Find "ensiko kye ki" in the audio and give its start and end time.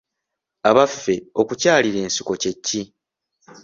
2.05-2.81